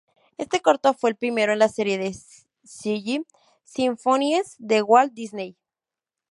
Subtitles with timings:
[0.39, 2.15] Este corto fue el primero en la serie de
[2.63, 3.23] Silly
[3.65, 5.55] Symphonies de Walt Disney.